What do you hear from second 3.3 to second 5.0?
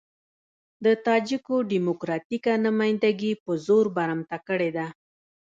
په زور برمته کړې ده.